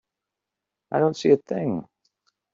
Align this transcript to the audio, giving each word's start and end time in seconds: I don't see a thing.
I 0.89 0.97
don't 0.97 1.15
see 1.15 1.29
a 1.29 1.37
thing. 1.37 1.87